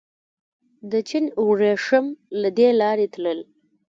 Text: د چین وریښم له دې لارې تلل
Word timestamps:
د 0.91 0.93
چین 1.09 1.25
وریښم 1.47 2.05
له 2.41 2.49
دې 2.57 2.69
لارې 2.81 3.07
تلل 3.13 3.39